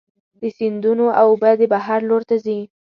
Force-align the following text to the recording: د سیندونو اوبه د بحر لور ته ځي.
د 0.41 0.43
سیندونو 0.57 1.05
اوبه 1.21 1.49
د 1.59 1.61
بحر 1.73 1.99
لور 2.09 2.21
ته 2.29 2.35
ځي. 2.45 2.59